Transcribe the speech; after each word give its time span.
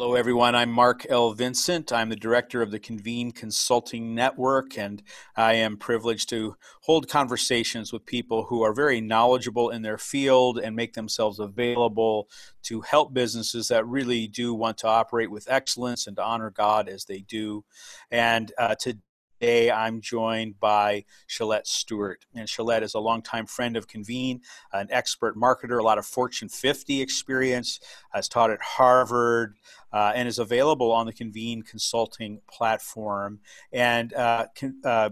Hello, 0.00 0.14
everyone. 0.14 0.54
I'm 0.54 0.70
Mark 0.70 1.06
L. 1.08 1.32
Vincent. 1.32 1.92
I'm 1.92 2.08
the 2.08 2.14
director 2.14 2.62
of 2.62 2.70
the 2.70 2.78
Convene 2.78 3.32
Consulting 3.32 4.14
Network, 4.14 4.78
and 4.78 5.02
I 5.34 5.54
am 5.54 5.76
privileged 5.76 6.28
to 6.28 6.54
hold 6.82 7.08
conversations 7.08 7.92
with 7.92 8.06
people 8.06 8.44
who 8.44 8.62
are 8.62 8.72
very 8.72 9.00
knowledgeable 9.00 9.70
in 9.70 9.82
their 9.82 9.98
field 9.98 10.60
and 10.60 10.76
make 10.76 10.92
themselves 10.92 11.40
available 11.40 12.28
to 12.62 12.80
help 12.82 13.12
businesses 13.12 13.66
that 13.68 13.88
really 13.88 14.28
do 14.28 14.54
want 14.54 14.78
to 14.78 14.86
operate 14.86 15.32
with 15.32 15.50
excellence 15.50 16.06
and 16.06 16.14
to 16.14 16.22
honor 16.22 16.50
God 16.50 16.88
as 16.88 17.06
they 17.06 17.18
do. 17.18 17.64
And 18.08 18.52
uh, 18.56 18.76
to 18.82 18.98
Today, 19.40 19.70
I'm 19.70 20.00
joined 20.00 20.58
by 20.58 21.04
Shalette 21.28 21.66
Stewart. 21.66 22.26
And 22.34 22.48
Shalette 22.48 22.82
is 22.82 22.94
a 22.94 22.98
longtime 22.98 23.46
friend 23.46 23.76
of 23.76 23.86
Convene, 23.86 24.40
an 24.72 24.88
expert 24.90 25.36
marketer, 25.36 25.78
a 25.78 25.82
lot 25.82 25.98
of 25.98 26.06
Fortune 26.06 26.48
50 26.48 27.00
experience, 27.00 27.78
has 28.10 28.28
taught 28.28 28.50
at 28.50 28.60
Harvard, 28.60 29.54
uh, 29.92 30.12
and 30.14 30.26
is 30.26 30.40
available 30.40 30.90
on 30.90 31.06
the 31.06 31.12
Convene 31.12 31.62
Consulting 31.62 32.40
platform. 32.50 33.38
And 33.72 34.12
uh, 34.12 34.46
uh, 34.84 35.10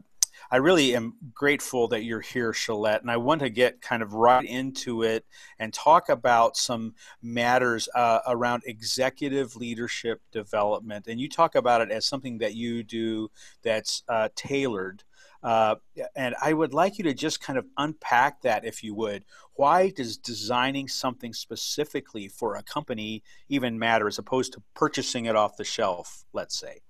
I 0.51 0.57
really 0.57 0.95
am 0.95 1.15
grateful 1.35 1.89
that 1.89 2.05
you're 2.05 2.21
here, 2.21 2.53
Shalette, 2.53 3.01
and 3.01 3.11
I 3.11 3.17
want 3.17 3.41
to 3.41 3.51
get 3.51 3.81
kind 3.81 4.03
of 4.03 4.15
right 4.15 4.45
into 4.45 5.03
it 5.03 5.25
and 5.59 5.73
talk 5.73 6.09
about 6.09 6.57
some 6.57 6.95
matters 7.23 7.89
uh, 7.95 8.21
around 8.27 8.63
executive 8.67 9.57
leadership 9.57 10.21
development. 10.33 11.07
And 11.07 11.21
you 11.21 11.29
talk 11.29 11.55
about 11.55 11.81
it 11.81 11.91
as 11.91 12.07
something 12.07 12.39
that 12.39 12.55
you 12.55 12.83
do 12.83 13.31
that's 13.63 14.03
uh, 14.09 14.29
tailored. 14.35 15.03
Uh, 15.43 15.77
and 16.17 16.35
I 16.43 16.53
would 16.53 16.75
like 16.75 16.99
you 16.99 17.05
to 17.05 17.15
just 17.15 17.41
kind 17.41 17.59
of 17.59 17.67
unpack 17.77 18.43
that, 18.43 18.65
if 18.65 18.83
you 18.83 18.95
would. 18.95 19.25
Why 19.55 19.91
does 19.91 20.17
designing 20.17 20.89
something 20.89 21.33
specifically 21.33 22.29
for 22.29 22.57
a 22.57 22.63
company 22.63 23.23
even 23.49 23.79
matter 23.79 24.09
as 24.09 24.19
opposed 24.19 24.53
to 24.55 24.63
purchasing 24.75 25.27
it 25.27 25.37
off 25.37 25.57
the 25.57 25.65
shelf, 25.65 26.25
let's 26.33 26.59
say? 26.59 26.81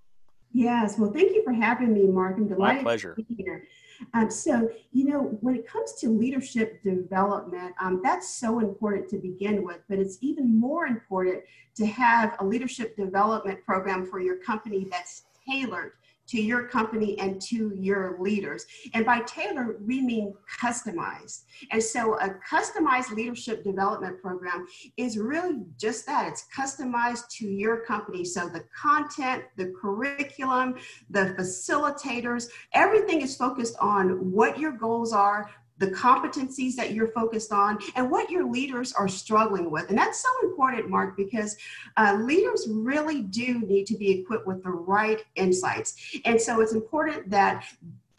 Yes, 0.52 0.98
well, 0.98 1.12
thank 1.12 1.34
you 1.34 1.44
for 1.44 1.52
having 1.52 1.92
me, 1.92 2.06
Mark. 2.06 2.36
I'm 2.38 2.48
delighted 2.48 2.78
My 2.78 2.82
pleasure. 2.82 3.14
to 3.14 3.22
be 3.22 3.34
here. 3.34 3.66
Um, 4.14 4.30
so, 4.30 4.70
you 4.92 5.04
know, 5.04 5.38
when 5.40 5.54
it 5.54 5.66
comes 5.66 5.92
to 5.94 6.08
leadership 6.08 6.82
development, 6.82 7.74
um, 7.80 8.00
that's 8.02 8.28
so 8.28 8.60
important 8.60 9.08
to 9.10 9.18
begin 9.18 9.64
with, 9.64 9.78
but 9.88 9.98
it's 9.98 10.18
even 10.20 10.58
more 10.58 10.86
important 10.86 11.42
to 11.76 11.86
have 11.86 12.36
a 12.40 12.44
leadership 12.44 12.96
development 12.96 13.64
program 13.64 14.06
for 14.06 14.20
your 14.20 14.36
company 14.36 14.86
that's 14.90 15.24
tailored 15.46 15.92
to 16.28 16.40
your 16.40 16.68
company 16.68 17.18
and 17.18 17.40
to 17.42 17.72
your 17.74 18.16
leaders. 18.20 18.66
And 18.94 19.04
by 19.04 19.20
tailor, 19.20 19.76
we 19.84 20.00
mean 20.00 20.34
customized. 20.60 21.44
And 21.70 21.82
so 21.82 22.18
a 22.18 22.34
customized 22.50 23.10
leadership 23.10 23.64
development 23.64 24.20
program 24.20 24.66
is 24.96 25.18
really 25.18 25.62
just 25.78 26.06
that 26.06 26.28
it's 26.28 26.46
customized 26.56 27.28
to 27.38 27.46
your 27.46 27.84
company. 27.84 28.24
So 28.24 28.48
the 28.48 28.64
content, 28.76 29.44
the 29.56 29.72
curriculum, 29.80 30.76
the 31.10 31.34
facilitators, 31.38 32.48
everything 32.72 33.22
is 33.22 33.36
focused 33.36 33.76
on 33.80 34.32
what 34.32 34.58
your 34.58 34.72
goals 34.72 35.12
are, 35.12 35.50
the 35.78 35.88
competencies 35.88 36.74
that 36.74 36.92
you're 36.92 37.12
focused 37.12 37.52
on, 37.52 37.78
and 37.94 38.10
what 38.10 38.30
your 38.30 38.50
leaders 38.50 38.92
are 38.92 39.08
struggling 39.08 39.70
with. 39.70 39.88
And 39.88 39.98
that's 39.98 40.20
so 40.22 40.28
important, 40.42 40.88
Mark, 40.88 41.16
because 41.16 41.56
uh, 41.96 42.18
leaders 42.20 42.66
really 42.70 43.22
do 43.22 43.60
need 43.60 43.86
to 43.86 43.96
be 43.96 44.10
equipped 44.10 44.46
with 44.46 44.62
the 44.62 44.70
right 44.70 45.22
insights. 45.34 46.18
And 46.24 46.40
so 46.40 46.60
it's 46.60 46.72
important 46.72 47.28
that 47.30 47.64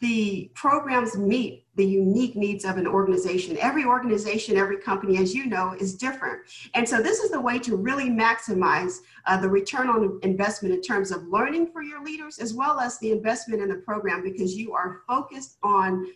the 0.00 0.48
programs 0.54 1.16
meet 1.16 1.64
the 1.74 1.84
unique 1.84 2.36
needs 2.36 2.64
of 2.64 2.76
an 2.76 2.86
organization. 2.86 3.58
Every 3.58 3.84
organization, 3.84 4.56
every 4.56 4.78
company, 4.78 5.18
as 5.18 5.34
you 5.34 5.46
know, 5.46 5.74
is 5.78 5.96
different. 5.96 6.40
And 6.74 6.88
so 6.88 7.02
this 7.02 7.18
is 7.18 7.30
the 7.32 7.40
way 7.40 7.58
to 7.60 7.76
really 7.76 8.08
maximize 8.08 8.98
uh, 9.26 9.40
the 9.40 9.48
return 9.48 9.88
on 9.88 10.20
investment 10.22 10.72
in 10.74 10.82
terms 10.82 11.10
of 11.10 11.26
learning 11.26 11.72
for 11.72 11.82
your 11.82 12.04
leaders, 12.04 12.38
as 12.38 12.54
well 12.54 12.78
as 12.78 12.98
the 13.00 13.10
investment 13.10 13.60
in 13.60 13.68
the 13.68 13.76
program, 13.76 14.22
because 14.22 14.54
you 14.56 14.72
are 14.72 15.02
focused 15.08 15.56
on 15.64 16.06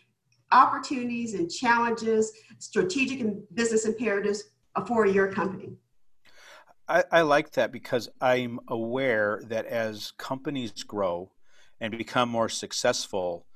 opportunities 0.53 1.35
and 1.35 1.51
challenges, 1.51 2.33
strategic 2.59 3.21
and 3.21 3.43
business 3.55 3.87
imperatives 3.87 4.45
for 4.87 5.07
your 5.07 5.33
company. 5.33 5.71
I, 6.89 7.05
I, 7.11 7.21
like 7.23 7.53
that 7.53 7.73
because 7.73 8.09
I'm 8.21 8.59
aware 8.69 9.41
that 9.47 9.67
as 9.67 10.13
companies 10.19 10.73
grow 10.83 11.31
and 11.81 11.97
become 11.97 12.29
more 12.29 12.49
successful, 12.49 13.47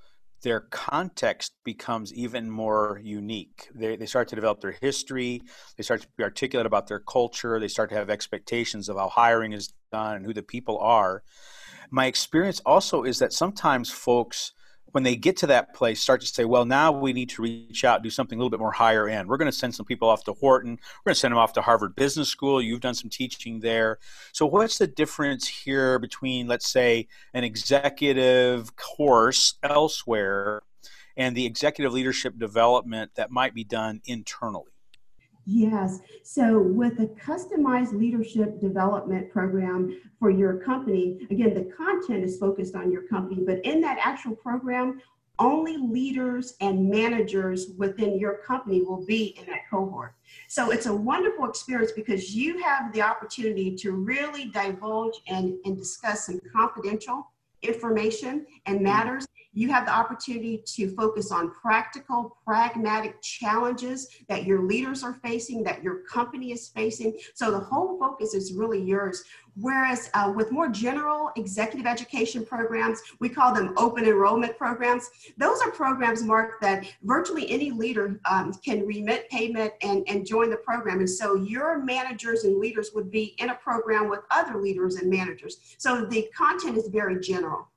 their 0.42 0.60
context 0.60 1.54
becomes 1.64 2.14
even 2.14 2.50
more 2.50 3.00
unique. 3.02 3.68
They, 3.74 3.96
they 3.96 4.06
start 4.06 4.28
to 4.28 4.36
develop 4.36 4.60
their 4.60 4.76
history, 4.80 5.42
they 5.76 5.82
start 5.82 6.02
to 6.02 6.08
be 6.16 6.24
articulate 6.24 6.66
about 6.66 6.86
their 6.86 7.00
culture, 7.00 7.58
they 7.58 7.68
start 7.68 7.90
to 7.90 7.96
have 7.96 8.10
expectations 8.10 8.88
of 8.88 8.96
how 8.96 9.08
hiring 9.08 9.52
is 9.52 9.72
done 9.90 10.16
and 10.16 10.26
who 10.26 10.32
the 10.32 10.42
people 10.42 10.78
are. 10.78 11.22
My 11.90 12.06
experience 12.06 12.60
also 12.64 13.04
is 13.04 13.18
that 13.18 13.32
sometimes 13.32 13.90
folks 13.90 14.52
when 14.96 15.02
they 15.02 15.14
get 15.14 15.36
to 15.36 15.46
that 15.46 15.74
place, 15.74 16.00
start 16.00 16.22
to 16.22 16.26
say, 16.26 16.46
well, 16.46 16.64
now 16.64 16.90
we 16.90 17.12
need 17.12 17.28
to 17.28 17.42
reach 17.42 17.84
out, 17.84 18.02
do 18.02 18.08
something 18.08 18.38
a 18.38 18.40
little 18.40 18.48
bit 18.48 18.60
more 18.60 18.72
higher 18.72 19.10
end. 19.10 19.28
We're 19.28 19.36
going 19.36 19.50
to 19.50 19.54
send 19.54 19.74
some 19.74 19.84
people 19.84 20.08
off 20.08 20.24
to 20.24 20.32
Wharton. 20.40 20.70
We're 20.70 21.10
going 21.10 21.14
to 21.14 21.20
send 21.20 21.32
them 21.32 21.38
off 21.38 21.52
to 21.52 21.60
Harvard 21.60 21.94
Business 21.96 22.30
School. 22.30 22.62
You've 22.62 22.80
done 22.80 22.94
some 22.94 23.10
teaching 23.10 23.60
there. 23.60 23.98
So, 24.32 24.46
what's 24.46 24.78
the 24.78 24.86
difference 24.86 25.46
here 25.46 25.98
between, 25.98 26.46
let's 26.46 26.70
say, 26.70 27.08
an 27.34 27.44
executive 27.44 28.74
course 28.76 29.58
elsewhere 29.62 30.62
and 31.14 31.36
the 31.36 31.44
executive 31.44 31.92
leadership 31.92 32.38
development 32.38 33.10
that 33.16 33.30
might 33.30 33.52
be 33.52 33.64
done 33.64 34.00
internally? 34.06 34.72
Yes. 35.48 36.00
So, 36.24 36.58
with 36.58 36.98
a 36.98 37.06
customized 37.06 37.96
leadership 37.96 38.60
development 38.60 39.30
program 39.30 39.96
for 40.18 40.28
your 40.28 40.56
company, 40.58 41.24
again, 41.30 41.54
the 41.54 41.72
content 41.76 42.24
is 42.24 42.36
focused 42.36 42.74
on 42.74 42.90
your 42.90 43.02
company, 43.02 43.44
but 43.46 43.64
in 43.64 43.80
that 43.82 43.96
actual 44.00 44.34
program, 44.34 45.00
only 45.38 45.76
leaders 45.76 46.54
and 46.60 46.90
managers 46.90 47.68
within 47.78 48.18
your 48.18 48.38
company 48.38 48.82
will 48.82 49.06
be 49.06 49.38
in 49.38 49.46
that 49.46 49.60
cohort. 49.70 50.14
So, 50.48 50.72
it's 50.72 50.86
a 50.86 50.94
wonderful 50.94 51.48
experience 51.48 51.92
because 51.92 52.34
you 52.34 52.58
have 52.58 52.92
the 52.92 53.02
opportunity 53.02 53.76
to 53.76 53.92
really 53.92 54.46
divulge 54.46 55.14
and, 55.28 55.54
and 55.64 55.78
discuss 55.78 56.26
some 56.26 56.40
confidential 56.52 57.30
information 57.62 58.46
and 58.66 58.78
mm-hmm. 58.78 58.84
matters 58.84 59.28
you 59.56 59.70
have 59.70 59.86
the 59.86 59.92
opportunity 59.92 60.62
to 60.66 60.94
focus 60.94 61.32
on 61.32 61.50
practical, 61.50 62.36
pragmatic 62.44 63.20
challenges 63.22 64.06
that 64.28 64.44
your 64.44 64.62
leaders 64.62 65.02
are 65.02 65.14
facing, 65.24 65.64
that 65.64 65.82
your 65.82 66.02
company 66.02 66.52
is 66.52 66.68
facing. 66.68 67.18
So 67.34 67.50
the 67.50 67.58
whole 67.58 67.98
focus 67.98 68.34
is 68.34 68.52
really 68.52 68.82
yours. 68.82 69.24
Whereas 69.58 70.10
uh, 70.12 70.30
with 70.36 70.52
more 70.52 70.68
general 70.68 71.30
executive 71.36 71.86
education 71.86 72.44
programs, 72.44 73.00
we 73.20 73.30
call 73.30 73.54
them 73.54 73.72
open 73.78 74.04
enrollment 74.04 74.58
programs. 74.58 75.08
Those 75.38 75.62
are 75.62 75.70
programs, 75.70 76.22
Mark, 76.22 76.60
that 76.60 76.86
virtually 77.02 77.50
any 77.50 77.70
leader 77.70 78.20
um, 78.30 78.52
can 78.52 78.86
remit 78.86 79.30
payment 79.30 79.72
and, 79.80 80.04
and 80.06 80.26
join 80.26 80.50
the 80.50 80.56
program. 80.56 80.98
And 80.98 81.08
so 81.08 81.36
your 81.36 81.82
managers 81.82 82.44
and 82.44 82.58
leaders 82.58 82.90
would 82.94 83.10
be 83.10 83.34
in 83.38 83.48
a 83.48 83.54
program 83.54 84.10
with 84.10 84.20
other 84.30 84.60
leaders 84.60 84.96
and 84.96 85.08
managers. 85.08 85.60
So 85.78 86.04
the 86.04 86.28
content 86.36 86.76
is 86.76 86.88
very 86.88 87.18
general. 87.20 87.68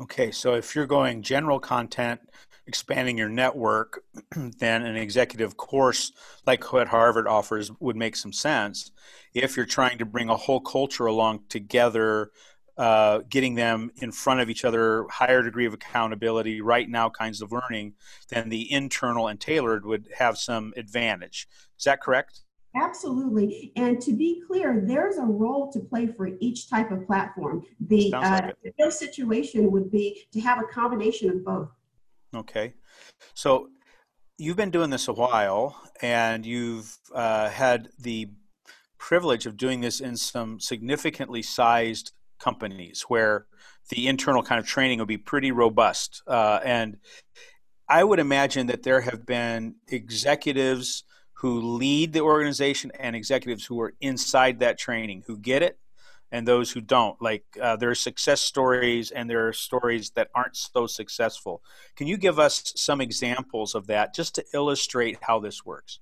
Okay, 0.00 0.30
so 0.30 0.54
if 0.54 0.74
you're 0.74 0.86
going 0.86 1.22
general 1.22 1.60
content, 1.60 2.20
expanding 2.66 3.18
your 3.18 3.28
network, 3.28 4.02
then 4.58 4.82
an 4.82 4.96
executive 4.96 5.56
course 5.56 6.12
like 6.46 6.72
what 6.72 6.88
Harvard 6.88 7.28
offers 7.28 7.70
would 7.80 7.96
make 7.96 8.16
some 8.16 8.32
sense. 8.32 8.90
If 9.34 9.56
you're 9.56 9.66
trying 9.66 9.98
to 9.98 10.04
bring 10.04 10.28
a 10.28 10.36
whole 10.36 10.60
culture 10.60 11.06
along 11.06 11.44
together, 11.48 12.30
uh, 12.78 13.20
getting 13.28 13.54
them 13.54 13.90
in 13.96 14.12
front 14.12 14.40
of 14.40 14.48
each 14.48 14.64
other, 14.64 15.06
higher 15.10 15.42
degree 15.42 15.66
of 15.66 15.74
accountability, 15.74 16.60
right 16.62 16.88
now 16.88 17.10
kinds 17.10 17.42
of 17.42 17.52
learning, 17.52 17.94
then 18.30 18.48
the 18.48 18.72
internal 18.72 19.28
and 19.28 19.40
tailored 19.40 19.84
would 19.84 20.08
have 20.16 20.38
some 20.38 20.72
advantage. 20.76 21.46
Is 21.78 21.84
that 21.84 22.00
correct? 22.00 22.40
Absolutely. 22.74 23.72
And 23.76 24.00
to 24.00 24.12
be 24.12 24.42
clear, 24.46 24.82
there's 24.86 25.18
a 25.18 25.24
role 25.24 25.70
to 25.72 25.80
play 25.80 26.06
for 26.06 26.30
each 26.40 26.70
type 26.70 26.90
of 26.90 27.06
platform. 27.06 27.64
The 27.80 28.14
uh, 28.14 28.50
like 28.78 28.92
situation 28.92 29.70
would 29.70 29.90
be 29.90 30.22
to 30.32 30.40
have 30.40 30.58
a 30.58 30.64
combination 30.72 31.28
of 31.30 31.44
both. 31.44 31.68
Okay. 32.34 32.74
So 33.34 33.68
you've 34.38 34.56
been 34.56 34.70
doing 34.70 34.90
this 34.90 35.08
a 35.08 35.12
while 35.12 35.80
and 36.00 36.46
you've 36.46 36.96
uh, 37.14 37.50
had 37.50 37.90
the 37.98 38.30
privilege 38.98 39.46
of 39.46 39.56
doing 39.56 39.80
this 39.80 40.00
in 40.00 40.16
some 40.16 40.58
significantly 40.58 41.42
sized 41.42 42.12
companies 42.38 43.04
where 43.08 43.46
the 43.90 44.08
internal 44.08 44.42
kind 44.42 44.58
of 44.58 44.66
training 44.66 44.98
would 44.98 45.08
be 45.08 45.18
pretty 45.18 45.52
robust. 45.52 46.22
Uh, 46.26 46.60
and 46.64 46.96
I 47.88 48.04
would 48.04 48.18
imagine 48.18 48.68
that 48.68 48.82
there 48.82 49.02
have 49.02 49.26
been 49.26 49.74
executives 49.88 51.04
who 51.42 51.60
lead 51.60 52.12
the 52.12 52.20
organization 52.20 52.92
and 53.00 53.16
executives 53.16 53.66
who 53.66 53.80
are 53.80 53.92
inside 54.00 54.60
that 54.60 54.78
training 54.78 55.24
who 55.26 55.36
get 55.36 55.60
it 55.60 55.76
and 56.30 56.46
those 56.46 56.70
who 56.70 56.80
don't 56.80 57.20
like 57.20 57.44
uh, 57.60 57.74
there 57.74 57.90
are 57.90 57.96
success 57.96 58.40
stories 58.40 59.10
and 59.10 59.28
there 59.28 59.48
are 59.48 59.52
stories 59.52 60.10
that 60.10 60.28
aren't 60.36 60.56
so 60.56 60.86
successful 60.86 61.60
can 61.96 62.06
you 62.06 62.16
give 62.16 62.38
us 62.38 62.72
some 62.76 63.00
examples 63.00 63.74
of 63.74 63.88
that 63.88 64.14
just 64.14 64.36
to 64.36 64.44
illustrate 64.54 65.18
how 65.22 65.40
this 65.40 65.64
works 65.64 65.98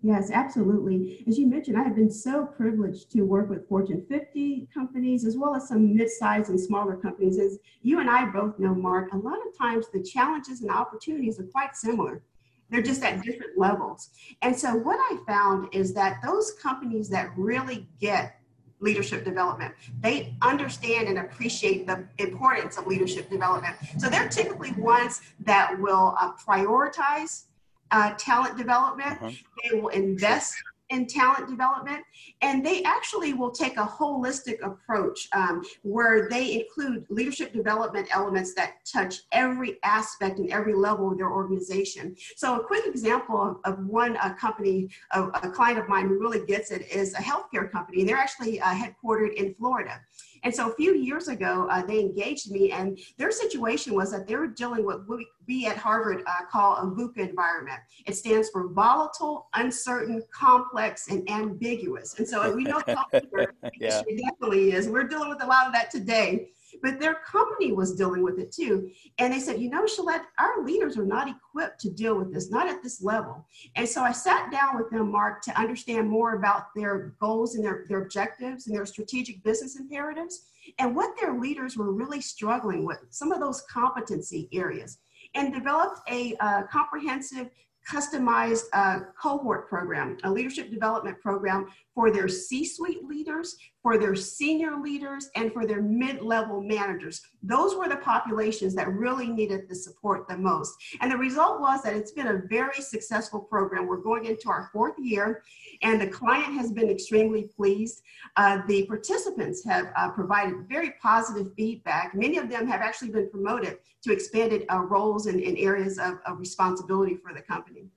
Yes, 0.00 0.30
absolutely. 0.30 1.24
As 1.26 1.40
you 1.40 1.48
mentioned, 1.48 1.76
I 1.76 1.82
have 1.82 1.96
been 1.96 2.08
so 2.08 2.46
privileged 2.46 3.10
to 3.10 3.22
work 3.22 3.50
with 3.50 3.68
Fortune 3.68 4.06
50 4.08 4.68
companies 4.72 5.24
as 5.24 5.36
well 5.36 5.56
as 5.56 5.66
some 5.66 5.92
mid-sized 5.96 6.50
and 6.50 6.60
smaller 6.60 6.96
companies. 6.96 7.36
As 7.36 7.58
you 7.82 7.98
and 7.98 8.08
I 8.08 8.26
both 8.26 8.60
know, 8.60 8.76
Mark, 8.76 9.12
a 9.12 9.16
lot 9.16 9.38
of 9.44 9.58
times 9.58 9.86
the 9.92 10.00
challenges 10.00 10.60
and 10.60 10.70
opportunities 10.70 11.40
are 11.40 11.46
quite 11.46 11.74
similar. 11.74 12.22
They're 12.70 12.82
just 12.82 13.02
at 13.02 13.22
different 13.22 13.56
levels. 13.56 14.10
And 14.42 14.56
so 14.56 14.74
what 14.74 14.98
I 15.10 15.18
found 15.26 15.68
is 15.72 15.94
that 15.94 16.20
those 16.24 16.52
companies 16.52 17.08
that 17.10 17.30
really 17.36 17.86
get 18.00 18.38
leadership 18.80 19.24
development. 19.24 19.74
They 20.00 20.36
understand 20.42 21.08
and 21.08 21.18
appreciate 21.18 21.86
the 21.86 22.06
importance 22.18 22.78
of 22.78 22.86
leadership 22.86 23.28
development. 23.28 23.76
So 23.98 24.08
they're 24.08 24.28
typically 24.28 24.72
ones 24.72 25.20
that 25.40 25.78
will 25.80 26.14
uh, 26.20 26.32
prioritize 26.34 27.44
uh, 27.90 28.14
talent 28.18 28.56
development. 28.56 29.20
Uh-huh. 29.20 29.30
They 29.64 29.80
will 29.80 29.88
invest 29.88 30.54
in 30.90 31.06
talent 31.06 31.48
development, 31.48 32.04
and 32.42 32.64
they 32.64 32.82
actually 32.84 33.34
will 33.34 33.50
take 33.50 33.76
a 33.76 33.84
holistic 33.84 34.64
approach 34.64 35.28
um, 35.32 35.62
where 35.82 36.28
they 36.28 36.60
include 36.60 37.04
leadership 37.10 37.52
development 37.52 38.08
elements 38.14 38.54
that 38.54 38.74
touch 38.90 39.16
every 39.32 39.78
aspect 39.82 40.38
and 40.38 40.50
every 40.50 40.74
level 40.74 41.10
of 41.10 41.18
their 41.18 41.30
organization. 41.30 42.16
So, 42.36 42.60
a 42.60 42.64
quick 42.64 42.86
example 42.86 43.60
of, 43.64 43.72
of 43.72 43.86
one 43.86 44.16
uh, 44.16 44.34
company, 44.34 44.88
a, 45.12 45.24
a, 45.24 45.50
client 45.50 45.78
of 45.78 45.88
mine 45.88 46.08
who 46.08 46.18
really 46.18 46.44
gets 46.46 46.70
it, 46.70 46.88
is 46.90 47.14
a 47.14 47.18
healthcare 47.18 47.70
company, 47.70 48.00
and 48.00 48.08
they're 48.08 48.16
actually 48.16 48.60
uh, 48.60 48.66
headquartered 48.66 49.34
in 49.34 49.54
Florida. 49.54 50.00
And 50.42 50.54
so 50.54 50.70
a 50.70 50.74
few 50.74 50.94
years 50.94 51.28
ago, 51.28 51.68
uh, 51.70 51.84
they 51.84 52.00
engaged 52.00 52.50
me, 52.50 52.72
and 52.72 52.98
their 53.16 53.30
situation 53.30 53.94
was 53.94 54.10
that 54.12 54.26
they 54.26 54.36
were 54.36 54.46
dealing 54.48 54.84
with 54.84 55.04
what 55.06 55.20
we 55.46 55.66
at 55.66 55.76
Harvard 55.76 56.22
uh, 56.26 56.44
call 56.50 56.76
a 56.76 56.86
VUCA 56.86 57.28
environment. 57.30 57.80
It 58.06 58.16
stands 58.16 58.50
for 58.50 58.68
volatile, 58.68 59.48
uncertain, 59.54 60.22
complex, 60.32 61.08
and 61.08 61.28
ambiguous. 61.30 62.14
And 62.18 62.28
so 62.28 62.54
we 62.54 62.64
know 62.64 62.82
yeah. 62.88 64.02
it 64.06 64.22
definitely 64.22 64.72
is. 64.72 64.88
We're 64.88 65.08
dealing 65.08 65.28
with 65.28 65.42
a 65.42 65.46
lot 65.46 65.66
of 65.66 65.72
that 65.72 65.90
today 65.90 66.48
but 66.82 67.00
their 67.00 67.16
company 67.26 67.72
was 67.72 67.94
dealing 67.94 68.22
with 68.22 68.38
it 68.38 68.52
too. 68.52 68.90
And 69.18 69.32
they 69.32 69.40
said, 69.40 69.60
you 69.60 69.70
know, 69.70 69.84
Shalette, 69.84 70.24
our 70.38 70.64
leaders 70.64 70.96
are 70.96 71.04
not 71.04 71.28
equipped 71.28 71.80
to 71.80 71.90
deal 71.90 72.16
with 72.16 72.32
this, 72.32 72.50
not 72.50 72.68
at 72.68 72.82
this 72.82 73.02
level. 73.02 73.46
And 73.76 73.88
so 73.88 74.02
I 74.02 74.12
sat 74.12 74.50
down 74.50 74.76
with 74.76 74.90
them, 74.90 75.10
Mark, 75.10 75.42
to 75.42 75.60
understand 75.60 76.08
more 76.08 76.34
about 76.34 76.74
their 76.74 77.14
goals 77.20 77.54
and 77.54 77.64
their, 77.64 77.84
their 77.88 78.02
objectives 78.02 78.66
and 78.66 78.76
their 78.76 78.86
strategic 78.86 79.42
business 79.42 79.76
imperatives 79.78 80.46
and 80.78 80.94
what 80.94 81.18
their 81.20 81.38
leaders 81.38 81.76
were 81.76 81.92
really 81.92 82.20
struggling 82.20 82.84
with, 82.84 82.98
some 83.10 83.32
of 83.32 83.40
those 83.40 83.62
competency 83.70 84.48
areas, 84.52 84.98
and 85.34 85.52
developed 85.52 86.00
a 86.10 86.36
uh, 86.40 86.62
comprehensive 86.70 87.48
customized 87.90 88.64
uh, 88.74 89.00
cohort 89.20 89.68
program, 89.68 90.18
a 90.24 90.30
leadership 90.30 90.70
development 90.70 91.18
program 91.20 91.66
for 91.98 92.12
their 92.12 92.28
C 92.28 92.64
suite 92.64 93.02
leaders, 93.02 93.56
for 93.82 93.98
their 93.98 94.14
senior 94.14 94.76
leaders, 94.80 95.30
and 95.34 95.52
for 95.52 95.66
their 95.66 95.82
mid 95.82 96.22
level 96.22 96.62
managers. 96.62 97.20
Those 97.42 97.74
were 97.74 97.88
the 97.88 97.96
populations 97.96 98.72
that 98.76 98.86
really 98.86 99.26
needed 99.26 99.68
the 99.68 99.74
support 99.74 100.28
the 100.28 100.38
most. 100.38 100.76
And 101.00 101.10
the 101.10 101.16
result 101.16 101.60
was 101.60 101.82
that 101.82 101.96
it's 101.96 102.12
been 102.12 102.28
a 102.28 102.42
very 102.48 102.80
successful 102.80 103.40
program. 103.40 103.88
We're 103.88 103.96
going 103.96 104.26
into 104.26 104.48
our 104.48 104.70
fourth 104.72 104.94
year, 104.96 105.42
and 105.82 106.00
the 106.00 106.06
client 106.06 106.54
has 106.54 106.70
been 106.70 106.88
extremely 106.88 107.50
pleased. 107.56 108.00
Uh, 108.36 108.60
the 108.68 108.86
participants 108.86 109.64
have 109.64 109.86
uh, 109.96 110.12
provided 110.12 110.68
very 110.68 110.92
positive 111.02 111.52
feedback. 111.56 112.14
Many 112.14 112.38
of 112.38 112.48
them 112.48 112.68
have 112.68 112.80
actually 112.80 113.10
been 113.10 113.28
promoted 113.28 113.78
to 114.04 114.12
expanded 114.12 114.66
uh, 114.70 114.82
roles 114.82 115.26
and, 115.26 115.40
and 115.40 115.58
areas 115.58 115.98
of, 115.98 116.20
of 116.26 116.38
responsibility 116.38 117.16
for 117.16 117.34
the 117.34 117.42
company. 117.42 117.88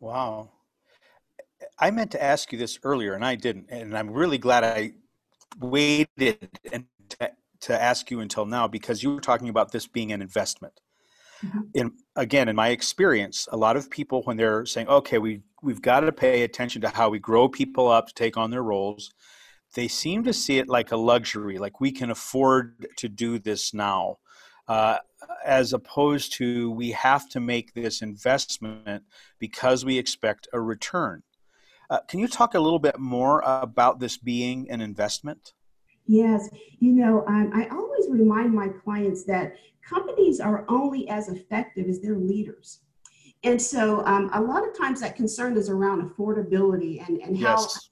Wow. 0.00 0.48
I 1.78 1.90
meant 1.90 2.10
to 2.12 2.22
ask 2.22 2.52
you 2.52 2.58
this 2.58 2.78
earlier 2.82 3.14
and 3.14 3.24
I 3.24 3.34
didn't. 3.34 3.66
And 3.70 3.96
I'm 3.96 4.10
really 4.10 4.38
glad 4.38 4.64
I 4.64 4.92
waited 5.60 6.50
and 6.72 6.86
to, 7.10 7.30
to 7.60 7.80
ask 7.80 8.10
you 8.10 8.20
until 8.20 8.46
now 8.46 8.68
because 8.68 9.02
you 9.02 9.14
were 9.14 9.20
talking 9.20 9.48
about 9.48 9.72
this 9.72 9.86
being 9.86 10.12
an 10.12 10.22
investment. 10.22 10.80
Mm-hmm. 11.44 11.60
In 11.74 11.92
again, 12.16 12.48
in 12.48 12.56
my 12.56 12.70
experience, 12.70 13.46
a 13.52 13.56
lot 13.56 13.76
of 13.76 13.90
people 13.90 14.22
when 14.22 14.36
they're 14.36 14.66
saying, 14.66 14.88
"Okay, 14.88 15.18
we 15.18 15.42
we've 15.62 15.80
got 15.80 16.00
to 16.00 16.10
pay 16.10 16.42
attention 16.42 16.82
to 16.82 16.88
how 16.88 17.10
we 17.10 17.20
grow 17.20 17.48
people 17.48 17.86
up 17.86 18.08
to 18.08 18.14
take 18.14 18.36
on 18.36 18.50
their 18.50 18.64
roles," 18.64 19.12
they 19.76 19.86
seem 19.86 20.24
to 20.24 20.32
see 20.32 20.58
it 20.58 20.68
like 20.68 20.90
a 20.90 20.96
luxury, 20.96 21.58
like 21.58 21.80
we 21.80 21.92
can 21.92 22.10
afford 22.10 22.88
to 22.96 23.08
do 23.08 23.38
this 23.38 23.72
now 23.72 24.18
uh, 24.68 24.98
as 25.44 25.72
opposed 25.72 26.34
to 26.34 26.70
we 26.70 26.90
have 26.90 27.28
to 27.30 27.40
make 27.40 27.72
this 27.74 28.02
investment 28.02 29.02
because 29.38 29.84
we 29.84 29.98
expect 29.98 30.46
a 30.52 30.60
return. 30.60 31.22
Uh, 31.90 32.00
can 32.00 32.20
you 32.20 32.28
talk 32.28 32.54
a 32.54 32.60
little 32.60 32.78
bit 32.78 32.98
more 32.98 33.42
about 33.44 33.98
this 33.98 34.16
being 34.16 34.70
an 34.70 34.80
investment? 34.80 35.54
Yes, 36.06 36.48
you 36.80 36.92
know, 36.92 37.24
um, 37.26 37.50
I 37.54 37.68
always 37.68 38.06
remind 38.08 38.52
my 38.52 38.68
clients 38.68 39.24
that 39.24 39.56
companies 39.82 40.40
are 40.40 40.64
only 40.68 41.08
as 41.08 41.28
effective 41.28 41.88
as 41.88 42.00
their 42.00 42.16
leaders. 42.16 42.80
And 43.44 43.60
so 43.60 44.04
um, 44.04 44.30
a 44.32 44.40
lot 44.40 44.66
of 44.66 44.76
times 44.76 45.00
that 45.00 45.16
concern 45.16 45.56
is 45.56 45.68
around 45.68 46.08
affordability 46.10 47.06
and, 47.06 47.20
and 47.20 47.38
how, 47.38 47.56
yes. 47.56 47.90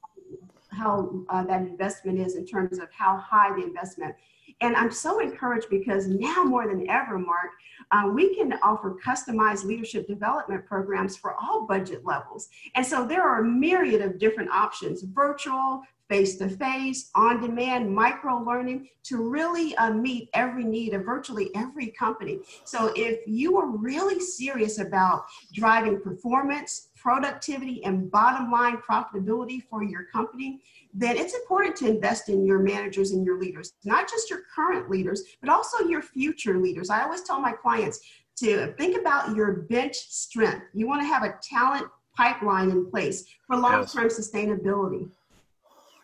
how 0.71 1.25
uh, 1.29 1.45
that 1.45 1.63
investment 1.63 2.19
is 2.19 2.37
in 2.37 2.47
terms 2.47 2.79
of 2.79 2.91
how 2.91 3.17
high 3.17 3.55
the 3.55 3.63
investment 3.65 4.15
and 4.61 4.75
I'm 4.75 4.91
so 4.91 5.21
encouraged 5.21 5.69
because 5.71 6.07
now 6.07 6.43
more 6.43 6.67
than 6.67 6.89
ever, 6.89 7.19
Mark, 7.19 7.51
uh, 7.91 8.11
we 8.13 8.35
can 8.35 8.55
offer 8.63 8.97
customized 9.05 9.65
leadership 9.65 10.07
development 10.07 10.65
programs 10.67 11.17
for 11.17 11.35
all 11.41 11.67
budget 11.67 12.05
levels. 12.05 12.49
And 12.75 12.85
so 12.85 13.07
there 13.07 13.23
are 13.23 13.41
a 13.41 13.45
myriad 13.45 14.01
of 14.01 14.19
different 14.19 14.51
options 14.51 15.03
virtual, 15.03 15.83
face 16.09 16.37
to 16.37 16.49
face, 16.49 17.11
on 17.15 17.41
demand, 17.41 17.93
micro 17.93 18.39
learning 18.39 18.89
to 19.05 19.29
really 19.29 19.75
uh, 19.77 19.93
meet 19.93 20.29
every 20.35 20.65
need 20.65 20.95
of 20.95 21.05
virtually 21.05 21.51
every 21.55 21.89
company. 21.89 22.41
So 22.65 22.93
if 22.97 23.27
you 23.27 23.57
are 23.59 23.69
really 23.69 24.21
serious 24.21 24.79
about 24.79 25.27
driving 25.53 26.01
performance, 26.01 26.89
productivity, 26.95 27.85
and 27.85 28.11
bottom 28.11 28.51
line 28.51 28.79
profitability 28.79 29.63
for 29.69 29.83
your 29.83 30.05
company, 30.05 30.61
then 30.95 31.17
it's 31.17 31.35
important 31.35 31.77
to 31.77 31.89
invest 31.89 32.29
in 32.29 32.47
your 32.47 32.59
managers 32.59 33.13
and 33.13 33.25
your 33.25 33.39
leaders, 33.39 33.75
not 33.85 34.09
just 34.09 34.31
your 34.31 34.43
current 34.55 34.89
leaders, 34.91 35.23
but 35.41 35.51
also 35.51 35.85
your 35.87 36.03
future 36.03 36.59
leaders. 36.59 36.91
I 36.91 37.03
always 37.03 37.23
tell 37.23 37.41
my 37.41 37.53
clients 37.53 38.01
to 38.37 38.73
think 38.75 38.99
about 38.99 39.35
your 39.35 39.53
bench 39.53 39.97
strength. 39.97 40.67
You 40.75 40.87
want 40.87 41.03
to 41.03 41.07
have 41.07 41.23
a 41.23 41.35
talent 41.43 41.87
pipeline 42.17 42.71
in 42.71 42.91
place 42.91 43.25
for 43.47 43.57
long 43.57 43.87
term 43.87 44.05
yes. 44.05 44.19
sustainability. 44.19 45.09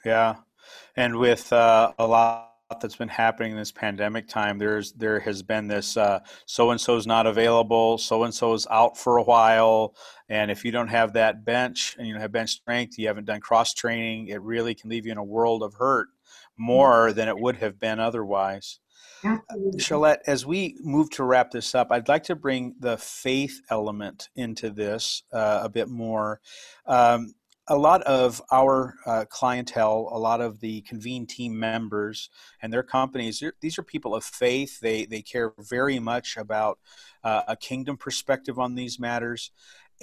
Yeah. 0.04 0.36
And 0.96 1.18
with 1.18 1.52
uh, 1.52 1.92
a 1.98 2.06
lot 2.06 2.52
that's 2.80 2.96
been 2.96 3.08
happening 3.08 3.52
in 3.52 3.58
this 3.58 3.72
pandemic 3.72 4.28
time. 4.28 4.58
There's 4.58 4.92
there 4.92 5.20
has 5.20 5.42
been 5.42 5.68
this 5.68 5.98
so 6.46 6.70
and 6.70 6.80
so's 6.80 7.06
not 7.06 7.26
available, 7.26 7.98
so 7.98 8.24
and 8.24 8.34
so's 8.34 8.66
out 8.70 8.96
for 8.96 9.18
a 9.18 9.22
while, 9.22 9.94
and 10.28 10.50
if 10.50 10.64
you 10.64 10.72
don't 10.72 10.88
have 10.88 11.12
that 11.14 11.44
bench 11.44 11.96
and 11.98 12.06
you 12.06 12.14
don't 12.14 12.22
have 12.22 12.32
bench 12.32 12.50
strength, 12.50 12.98
you 12.98 13.08
haven't 13.08 13.26
done 13.26 13.40
cross 13.40 13.74
training, 13.74 14.28
it 14.28 14.40
really 14.42 14.74
can 14.74 14.90
leave 14.90 15.06
you 15.06 15.12
in 15.12 15.18
a 15.18 15.24
world 15.24 15.62
of 15.62 15.74
hurt 15.74 16.08
more 16.56 17.12
than 17.12 17.28
it 17.28 17.38
would 17.38 17.56
have 17.56 17.78
been 17.78 18.00
otherwise. 18.00 18.78
Absolutely. 19.24 19.80
Shalette, 19.80 20.18
as 20.26 20.44
we 20.44 20.76
move 20.80 21.10
to 21.10 21.24
wrap 21.24 21.50
this 21.50 21.74
up, 21.74 21.88
I'd 21.90 22.08
like 22.08 22.24
to 22.24 22.34
bring 22.34 22.74
the 22.80 22.96
faith 22.96 23.60
element 23.70 24.28
into 24.34 24.70
this 24.70 25.22
uh, 25.32 25.60
a 25.62 25.68
bit 25.68 25.88
more. 25.88 26.40
Um, 26.86 27.34
a 27.68 27.76
lot 27.76 28.02
of 28.02 28.42
our 28.50 28.94
uh, 29.06 29.24
clientele, 29.28 30.08
a 30.10 30.18
lot 30.18 30.40
of 30.40 30.60
the 30.60 30.80
convene 30.82 31.26
team 31.26 31.58
members 31.58 32.28
and 32.60 32.72
their 32.72 32.82
companies, 32.82 33.42
these 33.60 33.78
are 33.78 33.84
people 33.84 34.14
of 34.14 34.24
faith. 34.24 34.80
They, 34.80 35.04
they 35.04 35.22
care 35.22 35.52
very 35.58 35.98
much 35.98 36.36
about 36.36 36.78
uh, 37.22 37.42
a 37.46 37.56
kingdom 37.56 37.96
perspective 37.96 38.58
on 38.58 38.74
these 38.74 38.98
matters. 38.98 39.52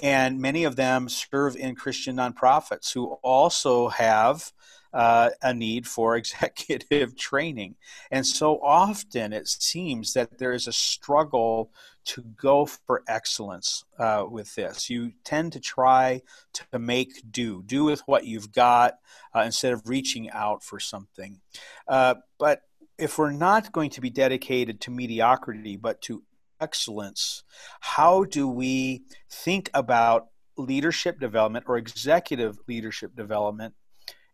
And 0.02 0.40
many 0.40 0.64
of 0.64 0.76
them 0.76 1.08
serve 1.08 1.56
in 1.56 1.74
Christian 1.74 2.16
nonprofits 2.16 2.94
who 2.94 3.18
also 3.22 3.88
have 3.88 4.52
uh, 4.92 5.30
a 5.42 5.52
need 5.52 5.86
for 5.86 6.16
executive 6.16 7.16
training. 7.16 7.76
And 8.10 8.26
so 8.26 8.58
often 8.62 9.32
it 9.32 9.48
seems 9.48 10.14
that 10.14 10.38
there 10.38 10.52
is 10.52 10.66
a 10.66 10.72
struggle 10.72 11.70
to 12.10 12.22
go 12.22 12.66
for 12.66 13.04
excellence 13.06 13.84
uh, 13.96 14.24
with 14.28 14.52
this. 14.56 14.90
You 14.90 15.12
tend 15.24 15.52
to 15.52 15.60
try 15.60 16.22
to 16.54 16.78
make 16.78 17.12
do, 17.30 17.62
do 17.62 17.84
with 17.84 18.02
what 18.06 18.26
you've 18.26 18.52
got 18.52 18.94
uh, 19.34 19.40
instead 19.40 19.72
of 19.72 19.88
reaching 19.88 20.28
out 20.30 20.64
for 20.64 20.80
something. 20.80 21.40
Uh, 21.86 22.16
but 22.38 22.62
if 22.98 23.16
we're 23.16 23.30
not 23.30 23.70
going 23.70 23.90
to 23.90 24.00
be 24.00 24.10
dedicated 24.10 24.80
to 24.80 24.90
mediocrity 24.90 25.76
but 25.76 26.02
to 26.02 26.24
excellence, 26.60 27.44
how 27.78 28.24
do 28.24 28.48
we 28.48 29.04
think 29.30 29.70
about 29.72 30.26
leadership 30.56 31.20
development 31.20 31.64
or 31.68 31.78
executive 31.78 32.58
leadership 32.66 33.14
development 33.14 33.74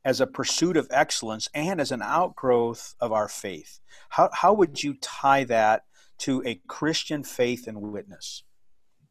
as 0.03 0.21
a 0.21 0.27
pursuit 0.27 0.77
of 0.77 0.89
excellence 0.91 1.49
and 1.53 1.81
as 1.81 1.93
an 1.93 2.01
outgrowth 2.01 2.95
of 3.01 3.13
our 3.13 3.29
faith? 3.29 3.81
How, 4.09 4.31
how 4.33 4.55
would 4.55 4.83
you 4.83 4.95
tie 4.95 5.45
that 5.45 5.85
to 6.19 6.43
a 6.45 6.61
Christian 6.67 7.23
faith 7.23 7.67
and 7.67 7.81
witness? 7.81 8.43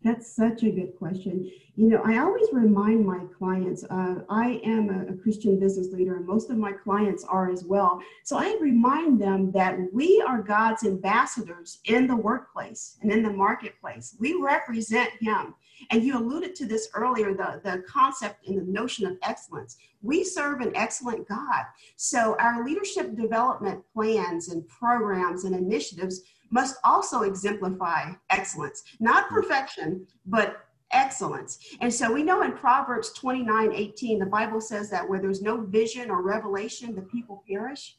That's 0.06 0.36
such 0.36 0.62
a 0.62 0.70
good 0.70 0.96
question. 1.00 1.52
You 1.76 1.90
know, 1.90 2.02
I 2.06 2.20
always 2.20 2.48
remind 2.54 3.06
my 3.06 3.22
clients, 3.38 3.84
uh, 3.86 4.22
I 4.30 4.62
am 4.64 4.90
a, 4.90 5.12
a, 5.12 5.18
Christian 5.18 5.60
business 5.60 5.92
leader, 5.92 6.18
and 6.18 6.28
most 6.28 6.52
of 6.52 6.58
my 6.58 6.72
clients 6.72 7.26
are 7.26 7.50
as 7.50 7.64
well. 7.64 8.00
So 8.24 8.38
I 8.38 8.56
remind 8.62 9.20
them 9.20 9.52
that 9.54 9.78
we 9.92 10.24
are 10.26 10.44
God's 10.44 10.86
ambassadors 10.86 11.80
in 11.86 12.06
the 12.06 12.16
workplace 12.16 12.98
and 13.02 13.12
in 13.12 13.24
the 13.24 13.32
marketplace. 13.32 14.16
We 14.20 14.36
represent 14.36 15.10
Him. 15.20 15.56
And 15.90 16.04
you 16.04 16.18
alluded 16.18 16.56
to 16.56 16.68
this 16.68 16.88
earlier 16.94 17.34
the, 17.34 17.60
the 17.64 17.84
concept 17.88 18.48
and 18.48 18.60
the 18.60 18.72
notion 18.72 19.08
of 19.08 19.18
excellence. 19.24 19.76
We 20.02 20.24
serve 20.24 20.62
an 20.62 20.72
excellent 20.76 21.28
God. 21.28 21.66
So 21.96 22.38
our 22.40 22.64
leadership 22.64 23.16
development 23.16 23.84
plans 23.92 24.50
and 24.50 24.68
programs 24.68 25.46
and 25.46 25.56
initiatives 25.56 26.22
must 26.50 26.78
also 26.84 27.22
exemplify 27.22 28.12
excellence, 28.30 28.84
not 29.00 29.30
perfection, 29.30 30.06
but 30.26 30.66
excellence. 30.92 31.60
And 31.82 31.94
so 31.94 32.12
we 32.12 32.24
know 32.24 32.44
in 32.44 32.54
Proverbs 32.54 33.12
29 33.14 33.74
18, 33.74 34.20
the 34.20 34.26
Bible 34.26 34.62
says 34.62 34.90
that 34.90 35.08
where 35.08 35.20
there's 35.20 35.42
no 35.42 35.62
vision 35.62 36.10
or 36.10 36.22
revelation, 36.22 36.96
the 36.96 37.02
people 37.02 37.44
perish. 37.50 37.98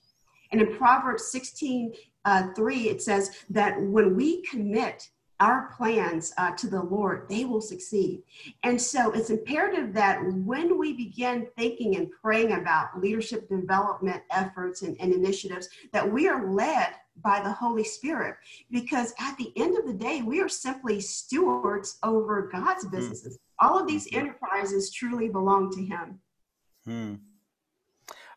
And 0.53 0.61
in 0.61 0.77
Proverbs 0.77 1.31
16 1.31 1.93
uh, 2.25 2.49
3, 2.55 2.89
it 2.89 3.03
says 3.03 3.31
that 3.51 3.81
when 3.81 4.17
we 4.17 4.43
commit 4.43 5.09
our 5.41 5.73
plans 5.77 6.33
uh, 6.39 6.53
to 6.57 6.69
the 6.69 6.83
Lord, 6.83 7.29
they 7.29 7.45
will 7.45 7.61
succeed. 7.61 8.23
And 8.63 8.81
so 8.81 9.13
it's 9.13 9.31
imperative 9.31 9.93
that 9.95 10.21
when 10.25 10.79
we 10.79 10.93
begin 10.93 11.47
thinking 11.57 11.97
and 11.97 12.11
praying 12.23 12.53
about 12.53 13.01
leadership 13.01 13.49
development 13.49 14.23
efforts 14.31 14.83
and, 14.83 14.97
and 15.01 15.13
initiatives, 15.13 15.69
that 15.93 16.11
we 16.11 16.29
are 16.29 16.53
led 16.53 16.95
by 17.23 17.41
the 17.41 17.53
Holy 17.53 17.85
Spirit. 17.85 18.37
Because 18.71 19.15
at 19.19 19.37
the 19.37 19.53
end 19.57 19.77
of 19.77 19.87
the 19.87 19.93
day, 19.93 20.23
we 20.23 20.41
are 20.41 20.49
simply 20.49 21.01
stewards 21.01 21.99
over 22.03 22.49
God's 22.53 22.85
hmm. 22.85 22.91
businesses. 22.91 23.37
Mm. 23.37 23.41
All 23.61 23.79
of 23.79 23.87
these 23.87 24.09
hmm. 24.09 24.19
enterprises 24.19 24.91
truly 24.91 25.29
belong 25.29 25.71
to 25.73 25.83
Him. 25.83 26.21
Hmm. 26.85 27.15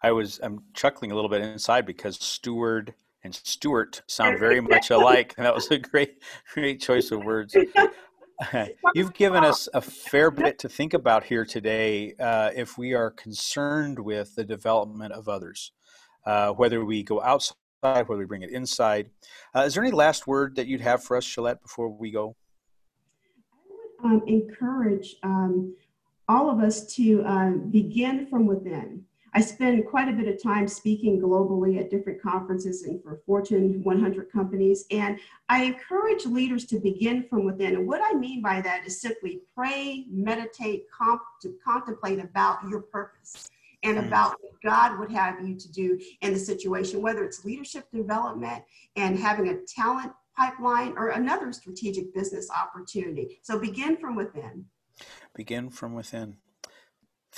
I 0.01 0.12
was 0.12 0.39
I'm 0.41 0.63
chuckling 0.74 1.12
a 1.12 1.15
little 1.15 1.29
bit 1.29 1.41
inside 1.41 1.86
because 1.86 2.15
steward 2.15 2.94
and 3.24 3.34
Stewart 3.36 4.02
sound 4.08 4.40
very 4.40 4.62
much 4.62 4.90
alike. 4.92 5.34
And 5.38 5.46
that 5.46 5.54
was 5.54 5.70
a 5.72 5.78
great, 5.78 6.22
great 6.54 6.82
choice 6.82 7.12
of 7.12 7.24
words. 7.24 7.56
You've 8.96 9.14
given 9.14 9.44
us 9.44 9.68
a 9.74 9.82
fair 9.82 10.32
bit 10.32 10.60
to 10.60 10.70
think 10.70 10.94
about 10.94 11.24
here 11.24 11.46
today 11.46 12.14
uh, 12.20 12.52
if 12.56 12.78
we 12.78 12.94
are 12.94 13.12
concerned 13.12 14.00
with 14.00 14.34
the 14.36 14.46
development 14.46 15.12
of 15.12 15.28
others, 15.28 15.74
uh, 16.26 16.52
whether 16.52 16.86
we 16.86 17.04
go 17.04 17.22
outside, 17.22 17.56
whether 17.82 18.18
we 18.18 18.26
bring 18.26 18.44
it 18.44 18.52
inside. 18.52 19.10
Uh, 19.54 19.62
is 19.62 19.74
there 19.74 19.84
any 19.84 19.92
last 19.92 20.26
word 20.26 20.56
that 20.56 20.68
you'd 20.68 20.82
have 20.82 21.04
for 21.04 21.18
us, 21.18 21.26
Shalette, 21.26 21.62
before 21.62 21.90
we 21.90 22.12
go? 22.12 22.36
I 24.04 24.14
would 24.14 24.22
um, 24.22 24.28
encourage 24.28 25.16
um, 25.24 25.76
all 26.30 26.50
of 26.50 26.60
us 26.60 26.86
to 26.96 27.24
uh, 27.24 27.50
begin 27.50 28.28
from 28.28 28.46
within. 28.46 29.04
I 29.34 29.42
spend 29.42 29.86
quite 29.86 30.10
a 30.10 30.14
bit 30.14 30.28
of 30.28 30.42
time 30.42 30.68
speaking 30.68 31.22
globally 31.22 31.80
at 31.80 31.90
different 31.90 32.22
conferences 32.22 32.84
and 32.84 33.02
for 33.04 33.22
Fortune 33.26 33.84
100 33.84 34.32
companies. 34.32 34.86
And 34.92 35.20
I 35.50 35.64
encourage 35.64 36.26
leaders 36.26 36.66
to 36.66 36.80
begin 36.80 37.26
from 37.30 37.46
within. 37.46 37.76
And 37.76 37.88
what 37.88 38.02
I 38.04 38.14
mean 38.14 38.42
by 38.42 38.62
that 38.62 38.86
is 38.86 39.02
simply 39.02 39.42
pray, 39.56 40.06
meditate, 40.10 40.86
comp- 40.92 41.22
to 41.44 41.56
contemplate 41.64 42.20
about 42.20 42.60
your 42.70 42.82
purpose 42.82 43.50
and 43.84 43.98
about 44.00 44.36
what 44.42 44.54
God 44.64 45.00
would 45.00 45.12
have 45.12 45.48
you 45.48 45.56
to 45.56 45.72
do 45.72 46.00
in 46.22 46.34
the 46.34 46.40
situation, 46.40 47.02
whether 47.02 47.24
it's 47.24 47.46
leadership 47.46 47.90
development 47.94 48.64
and 48.96 49.18
having 49.18 49.50
a 49.50 49.58
talent 49.68 50.12
pipeline 50.36 50.94
or 50.98 51.10
another 51.10 51.52
strategic 51.54 52.14
business 52.14 52.50
opportunity. 52.52 53.40
So 53.42 53.60
begin 53.60 53.98
from 53.98 54.16
within. 54.16 54.66
Begin 55.34 55.70
from 55.70 55.94
within. 55.94 56.38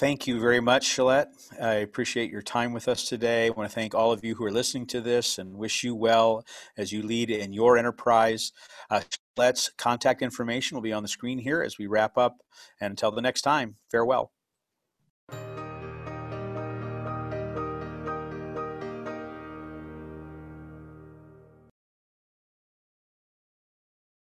Thank 0.02 0.26
you 0.26 0.40
very 0.40 0.60
much, 0.60 0.88
Shalette. 0.88 1.28
I 1.62 1.74
appreciate 1.74 2.32
your 2.32 2.42
time 2.42 2.74
with 2.74 2.88
us 2.88 3.08
today. 3.08 3.46
I 3.46 3.50
want 3.52 3.70
to 3.70 3.76
thank 3.76 3.94
all 3.94 4.12
of 4.12 4.26
you 4.26 4.34
who 4.34 4.44
are 4.44 4.52
listening 4.52 4.88
to 4.88 5.00
this 5.00 5.38
and 5.38 5.54
wish 5.54 5.84
you 5.84 5.94
well 5.94 6.44
as 6.76 6.92
you 6.92 7.04
lead 7.04 7.30
in 7.30 7.54
your 7.54 7.78
enterprise. 7.78 8.52
Uh, 8.90 9.02
Shalette's 9.38 9.70
contact 9.78 10.24
information 10.24 10.74
will 10.74 10.82
be 10.82 10.92
on 10.92 11.04
the 11.04 11.08
screen 11.08 11.38
here 11.38 11.62
as 11.62 11.78
we 11.78 11.86
wrap 11.86 12.18
up. 12.18 12.38
And 12.80 12.90
until 12.90 13.12
the 13.12 13.22
next 13.22 13.44
time, 13.44 13.76
farewell. 13.92 14.32